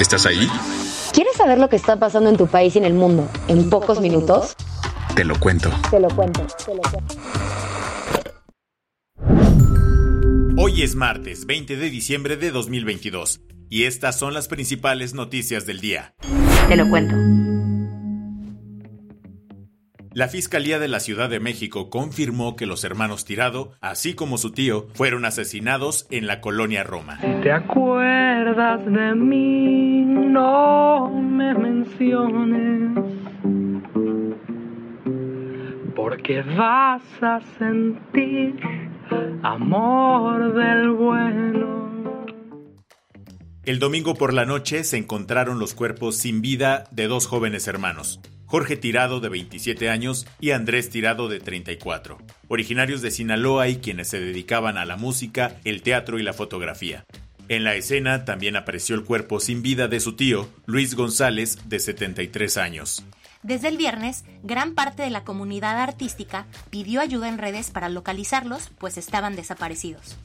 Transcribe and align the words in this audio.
¿Estás 0.00 0.26
ahí? 0.26 0.48
¿Quieres 1.12 1.34
saber 1.36 1.58
lo 1.58 1.68
que 1.68 1.74
está 1.74 1.96
pasando 1.98 2.30
en 2.30 2.36
tu 2.36 2.46
país 2.46 2.76
y 2.76 2.78
en 2.78 2.84
el 2.84 2.94
mundo 2.94 3.28
en 3.48 3.68
pocos 3.68 4.00
minutos? 4.00 4.54
Te 5.16 5.24
lo 5.24 5.38
cuento. 5.40 5.70
Te 5.90 5.98
lo 5.98 6.08
cuento, 6.08 6.46
te 6.64 6.74
lo 6.74 6.82
cuento. 6.82 7.14
Hoy 10.56 10.82
es 10.82 10.94
martes 10.94 11.46
20 11.46 11.76
de 11.76 11.90
diciembre 11.90 12.36
de 12.36 12.52
2022 12.52 13.40
y 13.68 13.84
estas 13.84 14.16
son 14.16 14.34
las 14.34 14.46
principales 14.46 15.14
noticias 15.14 15.66
del 15.66 15.80
día. 15.80 16.14
Te 16.68 16.76
lo 16.76 16.88
cuento. 16.88 17.16
La 20.12 20.28
Fiscalía 20.28 20.78
de 20.78 20.88
la 20.88 21.00
Ciudad 21.00 21.28
de 21.28 21.38
México 21.38 21.90
confirmó 21.90 22.56
que 22.56 22.66
los 22.66 22.82
hermanos 22.82 23.24
Tirado, 23.24 23.72
así 23.80 24.14
como 24.14 24.38
su 24.38 24.52
tío, 24.52 24.88
fueron 24.94 25.24
asesinados 25.24 26.06
en 26.10 26.26
la 26.26 26.40
colonia 26.40 26.82
Roma. 26.82 27.20
Si 27.20 27.42
te 27.42 27.52
acuerdas 27.52 28.37
de 28.54 29.14
mí, 29.14 30.04
no 30.06 31.10
me 31.10 31.52
menciones. 31.54 32.98
Porque 35.94 36.42
vas 36.56 37.02
a 37.20 37.40
sentir 37.58 38.58
amor 39.42 40.54
del 40.54 40.90
bueno. 40.92 42.26
El 43.64 43.78
domingo 43.78 44.14
por 44.14 44.32
la 44.32 44.46
noche 44.46 44.82
se 44.84 44.96
encontraron 44.96 45.58
los 45.58 45.74
cuerpos 45.74 46.16
sin 46.16 46.40
vida 46.40 46.84
de 46.90 47.06
dos 47.06 47.26
jóvenes 47.26 47.68
hermanos, 47.68 48.18
Jorge 48.46 48.78
Tirado 48.78 49.20
de 49.20 49.28
27 49.28 49.90
años 49.90 50.26
y 50.40 50.52
Andrés 50.52 50.88
Tirado 50.88 51.28
de 51.28 51.38
34, 51.38 52.16
originarios 52.48 53.02
de 53.02 53.10
Sinaloa 53.10 53.68
y 53.68 53.76
quienes 53.76 54.08
se 54.08 54.20
dedicaban 54.20 54.78
a 54.78 54.86
la 54.86 54.96
música, 54.96 55.56
el 55.64 55.82
teatro 55.82 56.18
y 56.18 56.22
la 56.22 56.32
fotografía. 56.32 57.04
En 57.48 57.64
la 57.64 57.74
escena 57.74 58.26
también 58.26 58.56
apareció 58.56 58.94
el 58.94 59.04
cuerpo 59.04 59.40
sin 59.40 59.62
vida 59.62 59.88
de 59.88 60.00
su 60.00 60.16
tío, 60.16 60.50
Luis 60.66 60.94
González, 60.94 61.58
de 61.66 61.78
73 61.78 62.58
años. 62.58 63.02
Desde 63.42 63.68
el 63.68 63.78
viernes, 63.78 64.24
gran 64.42 64.74
parte 64.74 65.02
de 65.02 65.08
la 65.08 65.24
comunidad 65.24 65.80
artística 65.80 66.46
pidió 66.68 67.00
ayuda 67.00 67.26
en 67.28 67.38
redes 67.38 67.70
para 67.70 67.88
localizarlos, 67.88 68.68
pues 68.78 68.98
estaban 68.98 69.34
desaparecidos. 69.34 70.18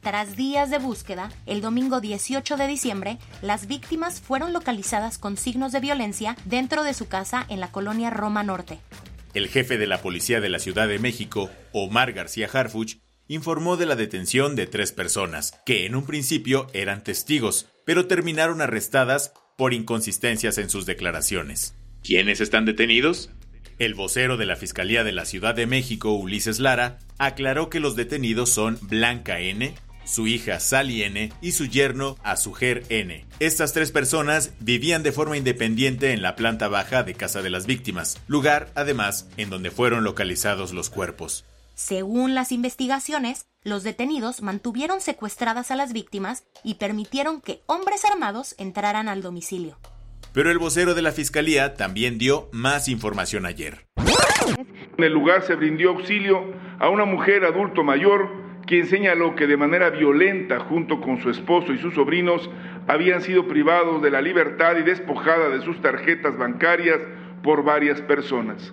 Tras 0.00 0.36
días 0.36 0.70
de 0.70 0.78
búsqueda, 0.78 1.30
el 1.44 1.60
domingo 1.60 2.00
18 2.00 2.56
de 2.56 2.66
diciembre, 2.66 3.18
las 3.42 3.66
víctimas 3.66 4.22
fueron 4.22 4.54
localizadas 4.54 5.18
con 5.18 5.36
signos 5.36 5.72
de 5.72 5.80
violencia 5.80 6.34
dentro 6.46 6.82
de 6.82 6.94
su 6.94 7.08
casa 7.08 7.44
en 7.50 7.60
la 7.60 7.72
colonia 7.72 8.08
Roma 8.08 8.42
Norte. 8.42 8.78
El 9.34 9.48
jefe 9.48 9.76
de 9.76 9.86
la 9.86 10.00
policía 10.00 10.40
de 10.40 10.48
la 10.48 10.60
Ciudad 10.60 10.88
de 10.88 10.98
México, 10.98 11.50
Omar 11.72 12.12
García 12.12 12.48
Harfuch, 12.50 13.03
informó 13.28 13.76
de 13.76 13.86
la 13.86 13.96
detención 13.96 14.56
de 14.56 14.66
tres 14.66 14.92
personas, 14.92 15.60
que 15.64 15.86
en 15.86 15.94
un 15.94 16.06
principio 16.06 16.66
eran 16.72 17.02
testigos, 17.02 17.66
pero 17.84 18.06
terminaron 18.06 18.60
arrestadas 18.60 19.32
por 19.56 19.72
inconsistencias 19.72 20.58
en 20.58 20.68
sus 20.70 20.86
declaraciones. 20.86 21.74
¿Quiénes 22.02 22.40
están 22.40 22.64
detenidos? 22.64 23.30
El 23.78 23.94
vocero 23.94 24.36
de 24.36 24.46
la 24.46 24.56
Fiscalía 24.56 25.04
de 25.04 25.12
la 25.12 25.24
Ciudad 25.24 25.54
de 25.54 25.66
México, 25.66 26.12
Ulises 26.12 26.60
Lara, 26.60 26.98
aclaró 27.18 27.70
que 27.70 27.80
los 27.80 27.96
detenidos 27.96 28.50
son 28.50 28.78
Blanca 28.82 29.40
N., 29.40 29.74
su 30.04 30.26
hija 30.26 30.60
Sally 30.60 31.02
N. 31.02 31.32
y 31.40 31.52
su 31.52 31.64
yerno 31.64 32.18
Azujer 32.22 32.84
N. 32.90 33.24
Estas 33.40 33.72
tres 33.72 33.90
personas 33.90 34.52
vivían 34.60 35.02
de 35.02 35.12
forma 35.12 35.38
independiente 35.38 36.12
en 36.12 36.20
la 36.20 36.36
planta 36.36 36.68
baja 36.68 37.02
de 37.02 37.14
casa 37.14 37.40
de 37.40 37.50
las 37.50 37.66
víctimas, 37.66 38.20
lugar, 38.28 38.70
además, 38.74 39.28
en 39.38 39.48
donde 39.48 39.70
fueron 39.70 40.04
localizados 40.04 40.72
los 40.74 40.90
cuerpos. 40.90 41.46
Según 41.74 42.34
las 42.34 42.52
investigaciones, 42.52 43.46
los 43.64 43.82
detenidos 43.82 44.42
mantuvieron 44.42 45.00
secuestradas 45.00 45.72
a 45.72 45.76
las 45.76 45.92
víctimas 45.92 46.44
y 46.62 46.74
permitieron 46.74 47.40
que 47.40 47.62
hombres 47.66 48.04
armados 48.04 48.54
entraran 48.58 49.08
al 49.08 49.22
domicilio. 49.22 49.76
Pero 50.32 50.50
el 50.50 50.58
vocero 50.58 50.94
de 50.94 51.02
la 51.02 51.10
Fiscalía 51.10 51.74
también 51.74 52.16
dio 52.16 52.48
más 52.52 52.88
información 52.88 53.44
ayer. 53.44 53.86
En 54.96 55.02
el 55.02 55.12
lugar 55.12 55.42
se 55.42 55.56
brindó 55.56 55.90
auxilio 55.90 56.44
a 56.78 56.88
una 56.88 57.04
mujer 57.04 57.44
adulto 57.44 57.82
mayor, 57.82 58.30
quien 58.66 58.86
señaló 58.86 59.34
que 59.34 59.48
de 59.48 59.56
manera 59.56 59.90
violenta, 59.90 60.60
junto 60.60 61.00
con 61.00 61.20
su 61.20 61.30
esposo 61.30 61.72
y 61.72 61.78
sus 61.78 61.94
sobrinos, 61.94 62.48
habían 62.86 63.20
sido 63.20 63.48
privados 63.48 64.00
de 64.00 64.10
la 64.10 64.20
libertad 64.20 64.76
y 64.76 64.82
despojada 64.82 65.48
de 65.48 65.62
sus 65.62 65.80
tarjetas 65.82 66.38
bancarias 66.38 67.00
por 67.42 67.64
varias 67.64 68.00
personas. 68.02 68.72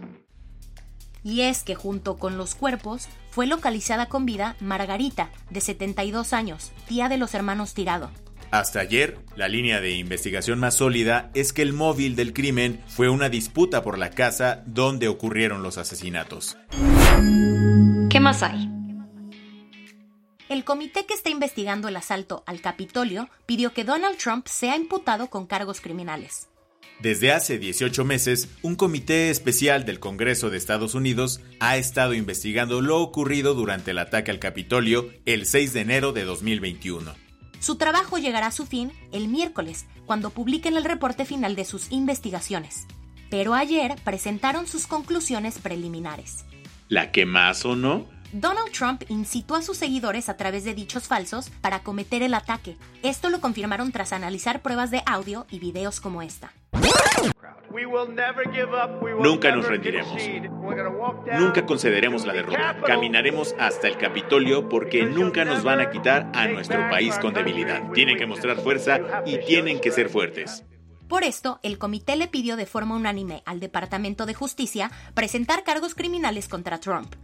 Y 1.23 1.41
es 1.41 1.63
que 1.63 1.75
junto 1.75 2.17
con 2.17 2.37
los 2.37 2.55
cuerpos 2.55 3.07
fue 3.29 3.47
localizada 3.47 4.07
con 4.07 4.25
vida 4.25 4.55
Margarita, 4.59 5.29
de 5.49 5.61
72 5.61 6.33
años, 6.33 6.71
tía 6.87 7.09
de 7.09 7.17
los 7.17 7.33
hermanos 7.33 7.73
Tirado. 7.73 8.09
Hasta 8.51 8.81
ayer, 8.81 9.17
la 9.37 9.47
línea 9.47 9.79
de 9.79 9.91
investigación 9.91 10.59
más 10.59 10.75
sólida 10.75 11.31
es 11.33 11.53
que 11.53 11.61
el 11.61 11.71
móvil 11.71 12.17
del 12.17 12.33
crimen 12.33 12.83
fue 12.87 13.07
una 13.07 13.29
disputa 13.29 13.81
por 13.81 13.97
la 13.97 14.09
casa 14.09 14.63
donde 14.65 15.07
ocurrieron 15.07 15.63
los 15.63 15.77
asesinatos. 15.77 16.57
¿Qué 18.09 18.19
más 18.19 18.43
hay? 18.43 18.69
El 20.49 20.65
comité 20.65 21.05
que 21.05 21.13
está 21.13 21.29
investigando 21.29 21.87
el 21.87 21.95
asalto 21.95 22.43
al 22.45 22.59
Capitolio 22.59 23.29
pidió 23.45 23.71
que 23.71 23.85
Donald 23.85 24.17
Trump 24.17 24.47
sea 24.47 24.75
imputado 24.75 25.27
con 25.27 25.47
cargos 25.47 25.79
criminales. 25.79 26.49
Desde 27.01 27.31
hace 27.31 27.57
18 27.57 28.05
meses, 28.05 28.47
un 28.61 28.75
comité 28.75 29.31
especial 29.31 29.85
del 29.85 29.99
Congreso 29.99 30.49
de 30.49 30.57
Estados 30.57 30.93
Unidos 30.93 31.41
ha 31.59 31.77
estado 31.77 32.13
investigando 32.13 32.79
lo 32.81 32.99
ocurrido 32.99 33.55
durante 33.55 33.91
el 33.91 33.97
ataque 33.97 34.29
al 34.29 34.37
Capitolio 34.39 35.09
el 35.25 35.47
6 35.47 35.73
de 35.73 35.81
enero 35.81 36.13
de 36.13 36.25
2021. 36.25 37.11
Su 37.59 37.75
trabajo 37.75 38.17
llegará 38.17 38.47
a 38.47 38.51
su 38.51 38.65
fin 38.65 38.91
el 39.11 39.27
miércoles, 39.27 39.85
cuando 40.05 40.29
publiquen 40.29 40.77
el 40.77 40.83
reporte 40.83 41.25
final 41.25 41.55
de 41.55 41.65
sus 41.65 41.91
investigaciones. 41.91 42.85
Pero 43.29 43.53
ayer 43.53 43.95
presentaron 44.03 44.67
sus 44.67 44.87
conclusiones 44.87 45.57
preliminares. 45.57 46.45
¿La 46.87 47.11
que 47.11 47.25
más 47.25 47.65
o 47.65 47.75
no? 47.75 48.07
Donald 48.33 48.71
Trump 48.71 49.03
incitó 49.09 49.55
a 49.55 49.61
sus 49.61 49.77
seguidores 49.77 50.29
a 50.29 50.37
través 50.37 50.63
de 50.63 50.73
dichos 50.73 51.07
falsos 51.07 51.49
para 51.61 51.83
cometer 51.83 52.23
el 52.23 52.33
ataque. 52.33 52.77
Esto 53.03 53.29
lo 53.29 53.41
confirmaron 53.41 53.91
tras 53.91 54.13
analizar 54.13 54.61
pruebas 54.61 54.89
de 54.89 55.03
audio 55.05 55.45
y 55.49 55.59
videos 55.59 55.99
como 55.99 56.21
esta. 56.21 56.53
Nunca 59.19 59.55
nos 59.55 59.67
rendiremos. 59.67 60.21
Nunca 61.37 61.65
concederemos 61.65 62.25
la 62.25 62.33
derrota. 62.33 62.77
Caminaremos 62.85 63.53
hasta 63.59 63.87
el 63.87 63.97
Capitolio 63.97 64.69
porque 64.69 65.03
nunca 65.03 65.43
nos 65.43 65.63
van 65.63 65.81
a 65.81 65.89
quitar 65.89 66.31
a 66.33 66.47
nuestro 66.47 66.89
país 66.89 67.17
con 67.19 67.33
debilidad. 67.33 67.91
Tienen 67.91 68.17
que 68.17 68.25
mostrar 68.25 68.57
fuerza 68.57 69.23
y 69.25 69.39
tienen 69.39 69.79
que 69.79 69.91
ser 69.91 70.09
fuertes. 70.09 70.63
Por 71.09 71.23
esto, 71.23 71.59
el 71.63 71.77
comité 71.77 72.15
le 72.15 72.29
pidió 72.29 72.55
de 72.55 72.65
forma 72.65 72.95
unánime 72.95 73.43
al 73.45 73.59
Departamento 73.59 74.25
de 74.25 74.33
Justicia 74.33 74.89
presentar 75.13 75.63
cargos 75.63 75.95
criminales 75.95 76.47
contra 76.47 76.79
Trump. 76.79 77.15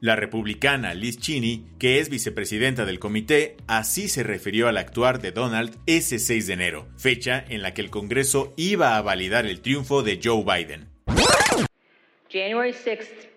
La 0.00 0.14
republicana 0.14 0.94
Liz 0.94 1.18
Cheney, 1.18 1.64
que 1.80 1.98
es 1.98 2.08
vicepresidenta 2.08 2.84
del 2.84 3.00
comité, 3.00 3.56
así 3.66 4.08
se 4.08 4.22
refirió 4.22 4.68
al 4.68 4.76
actuar 4.76 5.20
de 5.20 5.32
Donald 5.32 5.76
ese 5.86 6.20
6 6.20 6.46
de 6.46 6.52
enero, 6.52 6.86
fecha 6.96 7.44
en 7.48 7.62
la 7.62 7.74
que 7.74 7.80
el 7.80 7.90
Congreso 7.90 8.54
iba 8.56 8.96
a 8.96 9.02
validar 9.02 9.44
el 9.44 9.60
triunfo 9.60 10.04
de 10.04 10.20
Joe 10.22 10.44
Biden. 10.44 10.88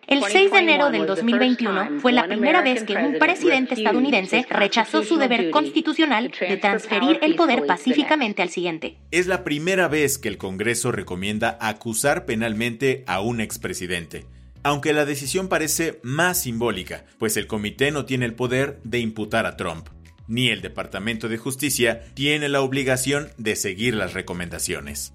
El 0.08 0.24
6 0.24 0.52
de 0.52 0.60
enero 0.60 0.92
del 0.92 1.08
2021 1.08 2.00
fue 2.00 2.12
la 2.12 2.28
primera 2.28 2.62
vez 2.62 2.84
que 2.84 2.96
un 2.96 3.18
presidente 3.18 3.74
estadounidense 3.74 4.46
rechazó 4.48 5.04
su 5.04 5.18
deber 5.18 5.50
constitucional 5.50 6.32
de 6.40 6.58
transferir 6.58 7.18
el 7.24 7.36
poder 7.36 7.66
pacíficamente 7.66 8.44
al 8.44 8.50
siguiente. 8.50 8.98
Es 9.10 9.26
la 9.26 9.44
primera 9.44 9.88
vez 9.88 10.20
que 10.20 10.30
el 10.30 10.38
Congreso 10.38 10.92
recomienda 10.92 11.58
acusar 11.60 12.26
penalmente 12.26 13.04
a 13.08 13.22
un 13.22 13.42
expresidente 13.42 14.28
aunque 14.64 14.94
la 14.94 15.06
decisión 15.06 15.48
parece 15.48 16.00
más 16.04 16.42
simbólica, 16.42 17.06
pues 17.18 17.38
el 17.38 17.48
comité 17.48 17.92
no 17.92 18.06
tiene 18.06 18.26
el 18.26 18.36
poder 18.36 18.80
de 18.84 19.00
imputar 19.00 19.46
a 19.46 19.58
Trump, 19.58 19.90
ni 20.28 20.50
el 20.50 20.62
Departamento 20.62 21.28
de 21.30 21.38
Justicia 21.38 22.06
tiene 22.14 22.50
la 22.50 22.62
obligación 22.62 23.30
de 23.38 23.56
seguir 23.56 23.96
las 23.96 24.14
recomendaciones. 24.14 25.14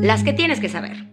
Las 0.00 0.24
que 0.24 0.32
tienes 0.32 0.60
que 0.60 0.68
saber. 0.68 1.08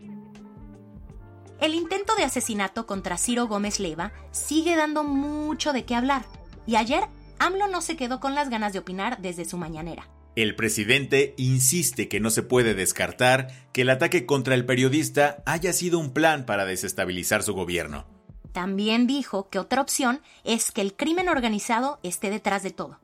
El 1.60 1.74
intento 1.74 2.16
de 2.16 2.24
asesinato 2.24 2.86
contra 2.86 3.18
Ciro 3.18 3.48
Gómez 3.48 3.80
Leiva 3.80 4.12
sigue 4.32 4.76
dando 4.76 5.04
mucho 5.04 5.74
de 5.74 5.86
qué 5.86 5.96
hablar. 5.96 6.26
Y 6.66 6.76
ayer, 6.76 7.04
AMLO 7.40 7.68
no 7.68 7.82
se 7.82 7.96
quedó 7.96 8.20
con 8.20 8.36
las 8.36 8.50
ganas 8.50 8.74
de 8.74 8.80
opinar 8.80 9.20
desde 9.22 9.46
su 9.46 9.58
mañanera. 9.58 10.08
El 10.38 10.54
presidente 10.54 11.34
insiste 11.36 12.08
que 12.10 12.20
no 12.20 12.30
se 12.30 12.44
puede 12.44 12.76
descartar 12.76 13.48
que 13.74 13.82
el 13.82 13.90
ataque 13.90 14.28
contra 14.28 14.54
el 14.54 14.68
periodista 14.68 15.42
haya 15.48 15.74
sido 15.74 15.98
un 15.98 16.14
plan 16.14 16.46
para 16.46 16.66
desestabilizar 16.66 17.42
su 17.42 17.56
gobierno. 17.56 18.06
También 18.52 19.08
dijo 19.08 19.50
que 19.50 19.58
otra 19.58 19.82
opción 19.82 20.22
es 20.44 20.72
que 20.72 20.82
el 20.82 20.96
crimen 20.96 21.28
organizado 21.28 22.00
esté 22.04 22.30
detrás 22.30 22.62
de 22.62 22.70
todo. 22.70 23.00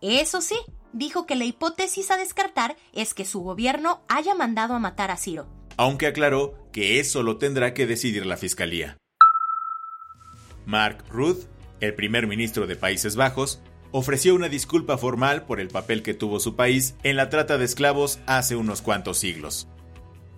Eso 0.00 0.40
sí, 0.40 0.56
dijo 0.92 1.24
que 1.24 1.36
la 1.36 1.44
hipótesis 1.44 2.10
a 2.10 2.16
descartar 2.16 2.74
es 2.92 3.14
que 3.14 3.24
su 3.26 3.42
gobierno 3.42 4.02
haya 4.08 4.34
mandado 4.34 4.74
a 4.74 4.80
matar 4.80 5.12
a 5.12 5.16
Ciro. 5.16 5.46
Aunque 5.76 6.08
aclaró 6.08 6.68
que 6.72 6.98
eso 6.98 7.22
lo 7.22 7.38
tendrá 7.38 7.74
que 7.74 7.86
decidir 7.86 8.26
la 8.26 8.36
fiscalía. 8.36 8.96
Mark 10.66 11.04
Ruth, 11.08 11.44
el 11.78 11.94
primer 11.94 12.26
ministro 12.26 12.66
de 12.66 12.74
Países 12.74 13.14
Bajos, 13.14 13.62
ofreció 13.92 14.34
una 14.34 14.48
disculpa 14.48 14.98
formal 14.98 15.44
por 15.44 15.60
el 15.60 15.68
papel 15.68 16.02
que 16.02 16.14
tuvo 16.14 16.40
su 16.40 16.56
país 16.56 16.96
en 17.02 17.16
la 17.16 17.28
trata 17.28 17.58
de 17.58 17.64
esclavos 17.64 18.18
hace 18.26 18.56
unos 18.56 18.82
cuantos 18.82 19.18
siglos. 19.18 19.68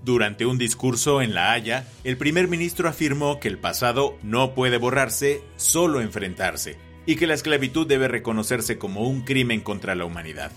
Durante 0.05 0.45
un 0.45 0.59
discurso 0.59 1.23
en 1.23 1.35
La 1.35 1.53
Haya, 1.53 1.89
el 2.05 2.19
primer 2.19 2.47
ministro 2.47 2.89
afirmó 2.89 3.41
que 3.41 3.49
el 3.49 3.59
pasado 3.59 4.19
no 4.23 4.53
puede 4.53 4.77
borrarse, 4.77 5.41
solo 5.57 6.03
enfrentarse, 6.03 6.77
y 7.07 7.17
que 7.17 7.27
la 7.27 7.35
esclavitud 7.35 7.87
debe 7.87 8.09
reconocerse 8.09 8.77
como 8.77 9.09
un 9.09 9.23
crimen 9.23 9.63
contra 9.63 9.95
la 9.95 10.05
humanidad. 10.05 10.53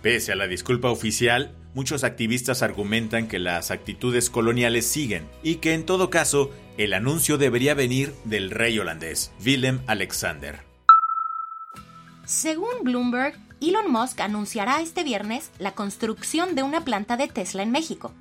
Pese 0.00 0.32
a 0.32 0.36
la 0.36 0.46
disculpa 0.46 0.90
oficial, 0.90 1.56
muchos 1.72 2.04
activistas 2.04 2.62
argumentan 2.62 3.26
que 3.26 3.38
las 3.38 3.70
actitudes 3.70 4.30
coloniales 4.30 4.86
siguen 4.86 5.26
y 5.42 5.56
que 5.56 5.74
en 5.74 5.86
todo 5.86 6.10
caso 6.10 6.52
el 6.76 6.92
anuncio 6.92 7.38
debería 7.38 7.74
venir 7.74 8.12
del 8.24 8.50
rey 8.50 8.78
holandés, 8.78 9.32
Willem 9.44 9.80
Alexander. 9.86 10.73
Según 12.24 12.82
Bloomberg, 12.82 13.34
Elon 13.60 13.90
Musk 13.90 14.20
anunciará 14.20 14.80
este 14.80 15.04
viernes 15.04 15.50
la 15.58 15.72
construcción 15.72 16.54
de 16.54 16.62
una 16.62 16.84
planta 16.84 17.16
de 17.16 17.28
Tesla 17.28 17.62
en 17.62 17.70
México. 17.70 18.12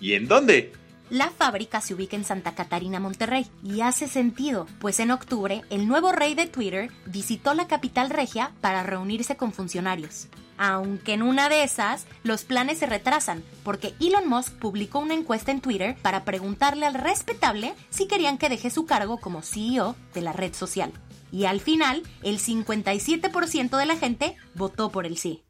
¿Y 0.00 0.12
en 0.12 0.28
dónde? 0.28 0.72
La 1.08 1.30
fábrica 1.30 1.80
se 1.80 1.94
ubica 1.94 2.16
en 2.16 2.24
Santa 2.24 2.54
Catarina, 2.54 3.00
Monterrey, 3.00 3.46
y 3.62 3.80
hace 3.80 4.08
sentido, 4.08 4.66
pues 4.80 4.98
en 4.98 5.12
octubre 5.12 5.62
el 5.70 5.86
nuevo 5.86 6.12
rey 6.12 6.34
de 6.34 6.46
Twitter 6.46 6.90
visitó 7.06 7.54
la 7.54 7.68
capital 7.68 8.10
regia 8.10 8.52
para 8.60 8.82
reunirse 8.82 9.36
con 9.36 9.52
funcionarios. 9.52 10.26
Aunque 10.58 11.12
en 11.12 11.22
una 11.22 11.48
de 11.48 11.62
esas, 11.62 12.06
los 12.22 12.44
planes 12.44 12.78
se 12.78 12.86
retrasan, 12.86 13.44
porque 13.62 13.94
Elon 14.00 14.28
Musk 14.28 14.52
publicó 14.54 14.98
una 14.98 15.14
encuesta 15.14 15.52
en 15.52 15.60
Twitter 15.60 15.96
para 16.02 16.24
preguntarle 16.24 16.86
al 16.86 16.94
respetable 16.94 17.74
si 17.88 18.08
querían 18.08 18.36
que 18.36 18.48
deje 18.48 18.70
su 18.70 18.84
cargo 18.84 19.18
como 19.18 19.42
CEO 19.42 19.94
de 20.12 20.22
la 20.22 20.32
red 20.32 20.54
social 20.54 20.92
y 21.32 21.44
al 21.44 21.60
final 21.60 22.02
el 22.22 22.38
57% 22.38 23.76
de 23.76 23.86
la 23.86 23.96
gente 23.96 24.36
votó 24.54 24.90
por 24.90 25.06
el 25.06 25.16
sí. 25.16 25.42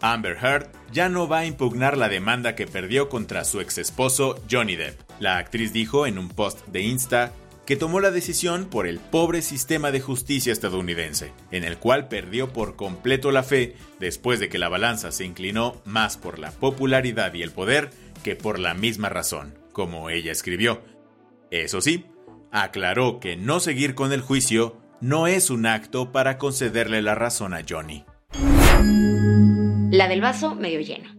Amber 0.00 0.36
Heard 0.36 0.68
ya 0.92 1.08
no 1.08 1.26
va 1.26 1.38
a 1.38 1.46
impugnar 1.46 1.96
la 1.96 2.08
demanda 2.08 2.54
que 2.54 2.66
perdió 2.66 3.08
contra 3.08 3.44
su 3.44 3.60
ex 3.60 3.78
esposo 3.78 4.42
Johnny 4.50 4.76
Depp. 4.76 5.00
La 5.20 5.38
actriz 5.38 5.72
dijo 5.72 6.06
en 6.06 6.18
un 6.18 6.28
post 6.28 6.66
de 6.66 6.82
Insta 6.82 7.32
que 7.66 7.76
tomó 7.76 7.98
la 7.98 8.12
decisión 8.12 8.66
por 8.66 8.86
el 8.86 9.00
pobre 9.00 9.42
sistema 9.42 9.90
de 9.90 10.00
justicia 10.00 10.52
estadounidense, 10.52 11.32
en 11.50 11.64
el 11.64 11.78
cual 11.78 12.06
perdió 12.06 12.52
por 12.52 12.76
completo 12.76 13.32
la 13.32 13.42
fe 13.42 13.74
después 13.98 14.38
de 14.38 14.48
que 14.48 14.58
la 14.58 14.68
balanza 14.68 15.10
se 15.10 15.24
inclinó 15.24 15.82
más 15.84 16.16
por 16.16 16.38
la 16.38 16.52
popularidad 16.52 17.34
y 17.34 17.42
el 17.42 17.50
poder 17.50 17.90
que 18.22 18.36
por 18.36 18.60
la 18.60 18.74
misma 18.74 19.08
razón, 19.08 19.58
como 19.72 20.10
ella 20.10 20.30
escribió. 20.30 20.82
Eso 21.50 21.80
sí, 21.80 22.06
aclaró 22.62 23.20
que 23.20 23.36
no 23.36 23.60
seguir 23.60 23.94
con 23.94 24.12
el 24.12 24.22
juicio 24.22 24.78
no 25.02 25.26
es 25.26 25.50
un 25.50 25.66
acto 25.66 26.10
para 26.10 26.38
concederle 26.38 27.02
la 27.02 27.14
razón 27.14 27.52
a 27.52 27.60
Johnny. 27.68 28.04
La 29.90 30.08
del 30.08 30.22
vaso 30.22 30.54
medio 30.54 30.80
lleno. 30.80 31.14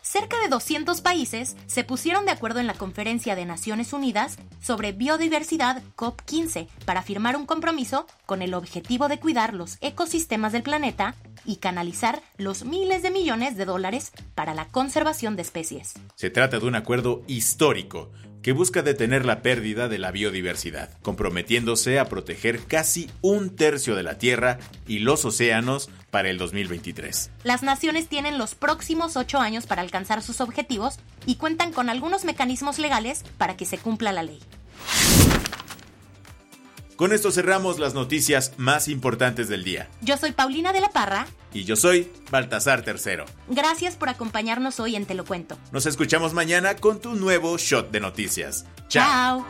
Cerca 0.00 0.38
de 0.40 0.48
200 0.48 1.00
países 1.00 1.56
se 1.66 1.82
pusieron 1.84 2.24
de 2.24 2.32
acuerdo 2.32 2.60
en 2.60 2.66
la 2.66 2.74
Conferencia 2.74 3.34
de 3.34 3.46
Naciones 3.46 3.92
Unidas 3.92 4.38
sobre 4.60 4.92
Biodiversidad 4.92 5.82
COP15 5.96 6.68
para 6.84 7.02
firmar 7.02 7.34
un 7.34 7.46
compromiso 7.46 8.06
con 8.26 8.42
el 8.42 8.54
objetivo 8.54 9.08
de 9.08 9.18
cuidar 9.18 9.54
los 9.54 9.78
ecosistemas 9.80 10.52
del 10.52 10.62
planeta 10.62 11.16
y 11.44 11.56
canalizar 11.56 12.22
los 12.36 12.64
miles 12.64 13.02
de 13.02 13.10
millones 13.10 13.56
de 13.56 13.64
dólares 13.64 14.12
para 14.34 14.54
la 14.54 14.66
conservación 14.68 15.34
de 15.34 15.42
especies. 15.42 15.94
Se 16.14 16.30
trata 16.30 16.60
de 16.60 16.66
un 16.66 16.76
acuerdo 16.76 17.22
histórico 17.26 18.12
que 18.42 18.52
busca 18.52 18.82
detener 18.82 19.24
la 19.24 19.40
pérdida 19.40 19.88
de 19.88 19.98
la 19.98 20.10
biodiversidad, 20.10 20.90
comprometiéndose 21.02 21.98
a 21.98 22.06
proteger 22.06 22.64
casi 22.64 23.08
un 23.20 23.54
tercio 23.54 23.94
de 23.94 24.02
la 24.02 24.18
Tierra 24.18 24.58
y 24.86 24.98
los 24.98 25.24
océanos 25.24 25.88
para 26.10 26.28
el 26.28 26.38
2023. 26.38 27.30
Las 27.44 27.62
naciones 27.62 28.08
tienen 28.08 28.38
los 28.38 28.54
próximos 28.54 29.16
ocho 29.16 29.38
años 29.38 29.66
para 29.66 29.82
alcanzar 29.82 30.22
sus 30.22 30.40
objetivos 30.40 30.98
y 31.24 31.36
cuentan 31.36 31.72
con 31.72 31.88
algunos 31.88 32.24
mecanismos 32.24 32.78
legales 32.78 33.24
para 33.38 33.56
que 33.56 33.64
se 33.64 33.78
cumpla 33.78 34.12
la 34.12 34.22
ley. 34.22 34.40
Con 36.96 37.12
esto 37.12 37.30
cerramos 37.30 37.78
las 37.78 37.94
noticias 37.94 38.52
más 38.58 38.88
importantes 38.88 39.48
del 39.48 39.64
día. 39.64 39.88
Yo 40.02 40.16
soy 40.16 40.32
Paulina 40.32 40.72
de 40.72 40.80
la 40.80 40.90
Parra. 40.90 41.26
Y 41.52 41.64
yo 41.64 41.76
soy 41.76 42.10
Baltasar 42.30 42.82
Tercero. 42.82 43.24
Gracias 43.48 43.96
por 43.96 44.08
acompañarnos 44.08 44.80
hoy 44.80 44.96
en 44.96 45.06
Te 45.06 45.14
lo 45.14 45.24
cuento. 45.24 45.56
Nos 45.72 45.86
escuchamos 45.86 46.32
mañana 46.32 46.76
con 46.76 47.00
tu 47.00 47.14
nuevo 47.14 47.56
shot 47.58 47.90
de 47.90 48.00
noticias. 48.00 48.66
Chao. 48.88 49.44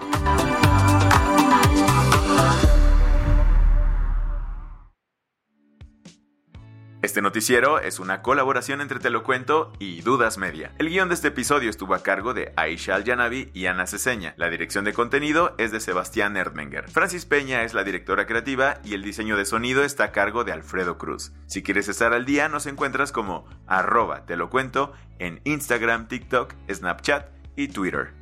Este 7.13 7.21
noticiero 7.21 7.79
es 7.79 8.01
una 8.01 8.23
colaboración 8.23 8.81
entre 8.81 8.99
Te 8.99 9.11
lo 9.11 9.23
cuento 9.23 9.71
y 9.79 10.01
Dudas 10.01 10.39
Media. 10.39 10.73
El 10.79 10.89
guion 10.89 11.11
de 11.11 11.15
este 11.15 11.29
episodio 11.29 11.69
estuvo 11.69 11.95
a 11.95 12.03
cargo 12.03 12.33
de 12.33 12.55
Aisha 12.57 12.95
Al-Yanabi 12.95 13.51
y 13.53 13.67
Ana 13.67 13.87
Ceseña. 13.87 14.33
La 14.39 14.49
dirección 14.49 14.87
de 14.87 14.95
contenido 14.95 15.55
es 15.59 15.73
de 15.73 15.81
Sebastián 15.81 16.39
Erdmenger. 16.39 16.89
Francis 16.89 17.27
Peña 17.27 17.65
es 17.65 17.75
la 17.75 17.85
directora 17.85 18.25
creativa 18.25 18.79
y 18.83 18.95
el 18.95 19.03
diseño 19.03 19.37
de 19.37 19.45
sonido 19.45 19.85
está 19.85 20.05
a 20.05 20.13
cargo 20.13 20.45
de 20.45 20.53
Alfredo 20.53 20.97
Cruz. 20.97 21.35
Si 21.45 21.63
quieres 21.63 21.91
estar 21.91 22.15
al 22.15 22.25
día, 22.25 22.49
nos 22.49 22.65
encuentras 22.65 23.13
como 23.13 23.47
arroba 23.67 24.25
te 24.25 24.37
lo 24.37 24.49
cuento 24.49 24.95
en 25.19 25.43
Instagram, 25.45 26.09
TikTok, 26.09 26.55
Snapchat 26.73 27.29
y 27.57 27.69
Twitter. 27.69 28.22